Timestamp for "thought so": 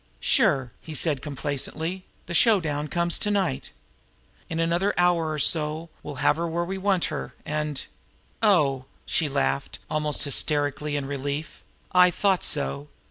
12.09-12.87